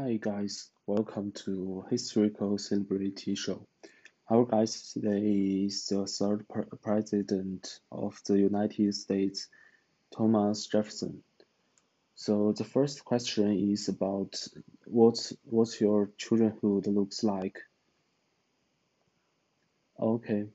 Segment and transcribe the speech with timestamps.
[0.00, 3.66] Hi guys, welcome to Historical Celebrity Show.
[4.30, 6.46] Our guest today is the third
[6.80, 9.48] president of the United States,
[10.16, 11.24] Thomas Jefferson.
[12.14, 14.36] So the first question is about
[14.84, 17.58] what what your childhood looks like.
[19.98, 20.46] Okay,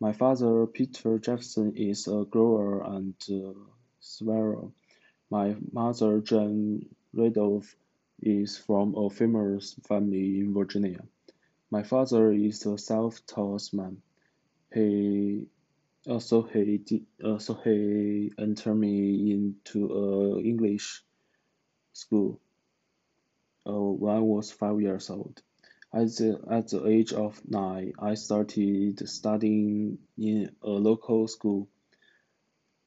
[0.01, 3.53] My father, Peter Jefferson is a grower and uh,
[4.01, 4.71] surveyor.
[5.31, 7.77] My mother, Jane Randolph,
[8.23, 11.05] is from a famous family in Virginia.
[11.71, 14.01] My father is a self-taught man.
[14.73, 15.49] He
[16.09, 21.05] also he did, also he entered me into a English
[21.93, 22.41] school
[23.67, 25.43] uh, when I was five years old.
[25.95, 31.69] At the, at the age of nine, I started studying in a local school.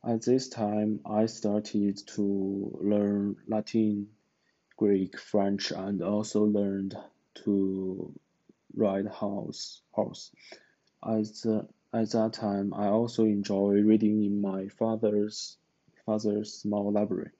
[0.03, 4.08] At this time, I started to learn Latin,
[4.77, 6.97] Greek, French, and also learned
[7.44, 8.14] to
[8.75, 9.81] ride horse.
[9.92, 10.31] horse.
[11.03, 15.58] At, the, at that time, I also enjoy reading in my father's
[16.05, 17.31] father's small library.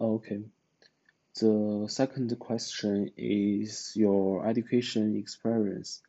[0.00, 0.42] Okay.
[1.40, 6.00] The second question is your education experience.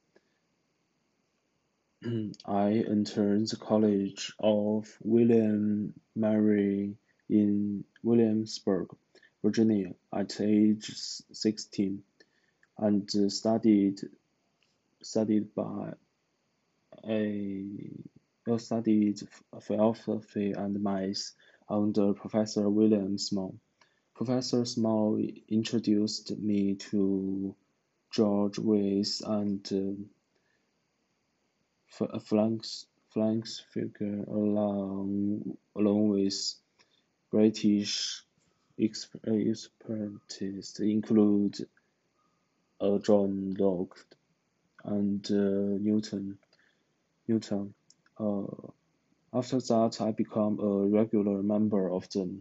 [2.46, 6.96] I entered the College of William Mary
[7.28, 8.96] in Williamsburg,
[9.42, 10.92] Virginia at age
[11.32, 12.04] 16
[12.78, 14.02] and studied
[15.02, 15.94] studied by
[17.08, 17.66] a
[18.58, 19.22] studied
[19.60, 21.32] philosophy and math
[21.68, 23.56] under Professor William Small.
[24.16, 27.54] Professor Small introduced me to
[28.12, 30.00] George Wythe and
[32.24, 36.54] Frank's, Francis Fauquier along, along with
[37.30, 38.24] British
[38.80, 39.70] experts
[40.80, 41.58] include
[42.80, 44.00] uh, John Locke
[44.86, 46.38] and uh, Newton.
[47.28, 47.74] Newton.
[48.18, 48.46] Uh,
[49.34, 52.40] after that, I became a regular member of the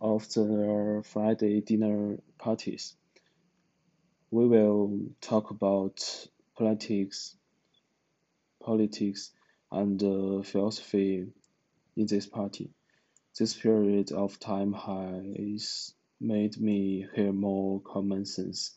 [0.00, 2.94] of the Friday dinner parties.
[4.30, 7.36] We will talk about politics,
[8.62, 9.32] politics
[9.70, 11.26] and uh, philosophy
[11.96, 12.70] in this party.
[13.38, 18.76] This period of time has made me hear more common sense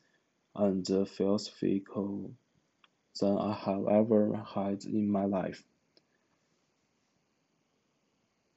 [0.55, 2.31] and uh, philosophical
[3.19, 5.63] than I have ever had in my life.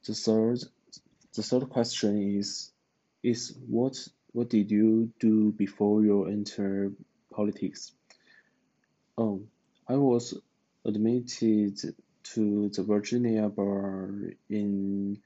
[0.04, 0.58] The third
[1.34, 2.70] the third question is
[3.22, 3.96] is what
[4.32, 6.94] what did you do before you entered
[7.30, 7.92] politics?
[9.16, 9.40] Oh,
[9.88, 10.34] I was
[10.84, 11.80] admitted
[12.34, 14.10] to the Virginia bar
[14.48, 15.18] in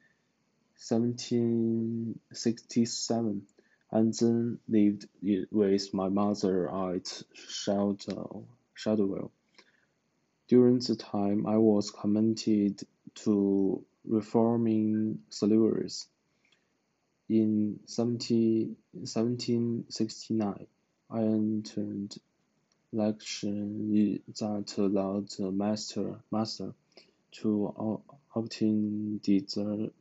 [0.78, 3.47] 1767
[3.93, 5.06] and then lived
[5.50, 8.45] with my mother at Shadwell.
[10.49, 12.83] During the time, I was committed
[13.25, 15.89] to reforming slavery.
[17.28, 20.67] In 1769,
[21.11, 22.15] I entered
[22.93, 26.72] election that allowed the master, master
[27.33, 28.00] to
[28.34, 29.21] obtain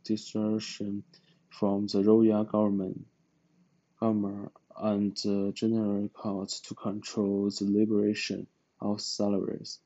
[0.03, 1.03] desertion
[1.49, 3.07] from the royal government,
[3.99, 8.45] government and the general court to control the liberation
[8.79, 9.79] of salaries.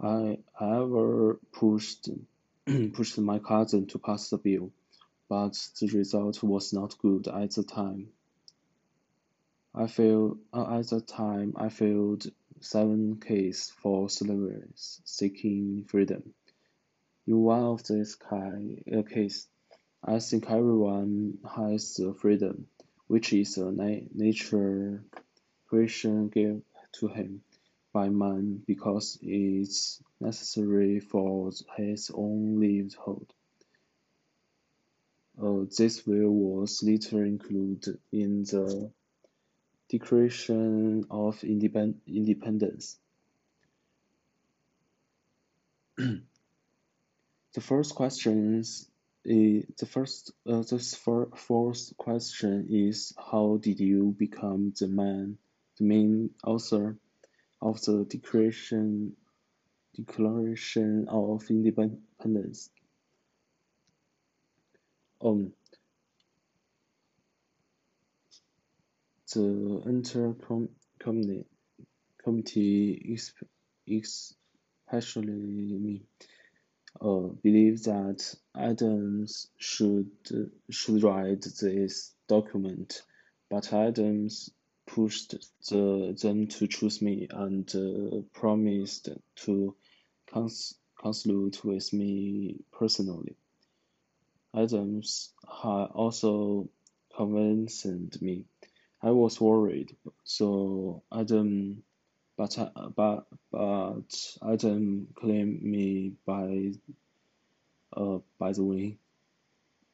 [0.00, 2.08] I, however, pushed
[2.92, 4.70] pushed my cousin to pass the bill,
[5.28, 8.08] but the result was not good at the time.
[9.74, 12.26] I failed uh, at the time I filed
[12.60, 16.34] seven cases for slavery seeking freedom.
[17.26, 19.46] In one of these uh, cases,
[20.02, 22.66] I think everyone has the freedom,
[23.06, 25.04] which is a na nature
[25.68, 27.42] creation given to him
[27.92, 33.32] by man because it's necessary for his own livelihood.
[35.40, 38.90] Uh, this will was later included in the
[39.88, 42.98] Declaration of Independ Independence.
[45.96, 46.22] the
[47.60, 48.88] first question is,
[49.26, 50.78] uh, the first uh, the
[51.34, 55.36] fourth question is how did you become the man
[55.76, 56.96] the main author
[57.60, 59.16] of the Declaration
[59.96, 62.70] Declaration of Independence.
[65.20, 65.52] Um,
[69.34, 70.34] the enter
[71.00, 71.44] committee,
[72.22, 73.18] committee
[73.90, 76.02] especially me,
[77.00, 80.10] uh, believe that Adams should
[80.70, 83.02] should write this document,
[83.50, 84.50] but Adams
[84.88, 85.34] pushed
[85.68, 89.74] the, them to choose me and uh, promised to
[90.32, 93.36] cons consult with me personally.
[94.54, 96.68] Adams had also
[97.16, 97.86] convinced
[98.20, 98.44] me.
[99.00, 99.94] I was worried,
[100.24, 101.84] so Adam,
[102.36, 102.56] but
[102.96, 106.72] but but Adam claimed me by
[107.96, 108.98] uh by the way.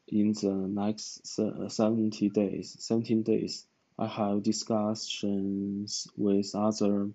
[0.08, 7.11] In the next seventy days, seventeen days, I have discussions with other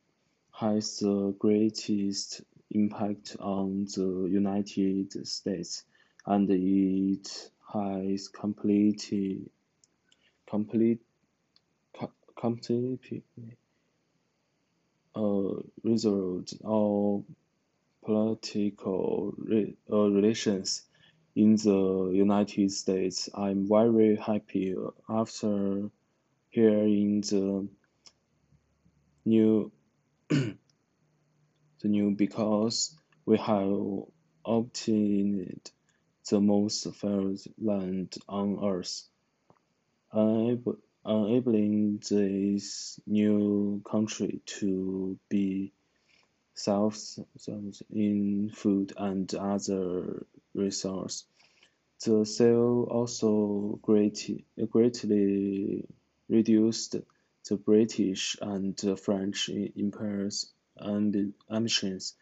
[0.52, 5.84] has the greatest impact on the United States,
[6.26, 9.50] and it has completely,
[10.46, 11.00] complete,
[12.36, 13.22] completely
[15.16, 17.24] uh, resolved all
[18.04, 20.82] political re uh, relations
[21.34, 23.30] in the United States.
[23.34, 24.76] I'm very happy
[25.08, 25.90] after
[26.50, 27.66] hearing the
[29.28, 29.70] new
[30.28, 30.58] the
[31.84, 32.96] new because
[33.26, 34.04] we have
[34.44, 35.70] obtained
[36.30, 39.04] the most fertile land on earth.
[41.06, 45.72] Enabling this new country to be
[46.54, 51.24] self-sufficient in food and other resources.
[52.04, 55.84] The sale also greatly, greatly
[56.28, 56.96] reduced
[57.48, 60.52] the British and French empires
[61.50, 62.14] ambitions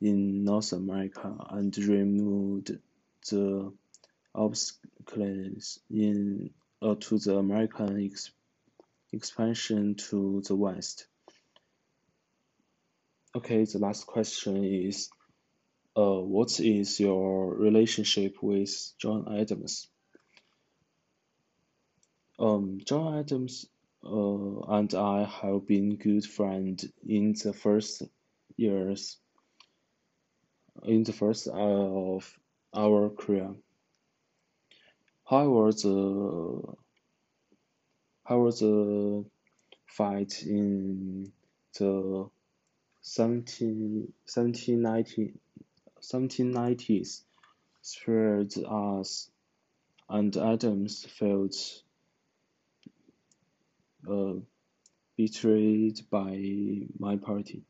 [0.00, 2.78] in North America and removed
[3.30, 3.72] the
[4.34, 6.50] obstacles in
[6.82, 8.30] uh, to the American ex
[9.12, 11.06] expansion to the west.
[13.34, 15.10] Okay, the last question is,
[15.96, 19.88] uh, what is your relationship with John Adams?
[22.38, 23.66] Um, John Adams
[24.06, 28.02] uh, and I have been good friends in the first
[28.56, 29.18] years,
[30.84, 32.38] in the first of
[32.74, 33.54] our career.
[35.24, 36.62] However, the
[38.24, 39.24] however the
[39.86, 41.32] fight in
[41.78, 42.28] the
[43.02, 45.34] 17, 1790,
[46.00, 47.22] 1790s
[47.82, 49.30] spared us,
[50.08, 51.82] and Adams felt
[54.08, 54.34] uh,
[55.16, 56.38] betrayed by
[56.98, 57.62] my party.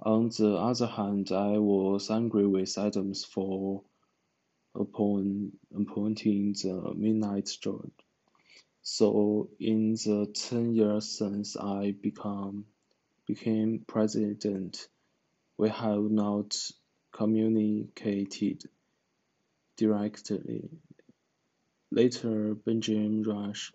[0.00, 3.82] On the other hand, I was angry with Adams for
[4.74, 7.90] upon appointing the Midnight Judges.
[8.82, 12.66] So in the ten years since I become
[13.26, 14.88] became president,
[15.56, 16.54] we have not
[17.12, 18.64] communicated
[19.76, 20.68] directly.
[21.90, 23.72] Later, Benjamin Rush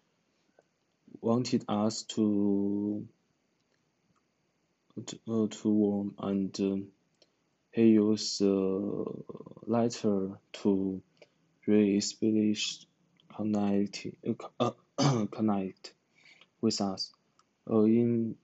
[1.22, 3.08] wanted us to
[5.06, 6.76] to, uh, to warm and uh,
[7.72, 9.06] he used the
[9.66, 11.02] letter to
[11.66, 12.86] re-establish
[13.36, 14.06] connect,
[15.32, 15.94] connect
[16.62, 17.12] with us.
[17.70, 18.36] Uh, in,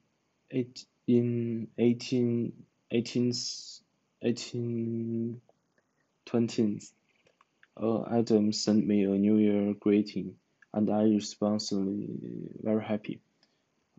[0.52, 2.54] eight, in 18,
[2.94, 3.82] 18th,
[4.24, 6.92] 1820th,
[7.78, 10.36] uh, Adam sent me a New Year greeting,
[10.76, 13.22] and I responded very happy.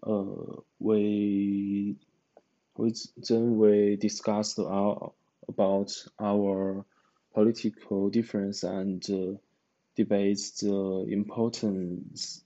[0.07, 1.97] Uh, we,
[2.77, 2.95] we
[3.29, 5.13] then we discussed our,
[5.49, 5.91] about
[6.21, 6.85] our
[7.33, 9.39] political difference and uh,
[9.97, 12.45] debates the importance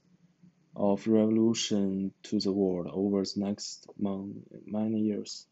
[0.77, 5.45] of revolution to the world over the next many years.